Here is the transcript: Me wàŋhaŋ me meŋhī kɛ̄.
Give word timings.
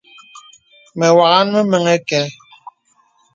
Me 0.97 1.07
wàŋhaŋ 1.17 1.47
me 1.53 1.59
meŋhī 1.71 1.97
kɛ̄. 2.09 2.23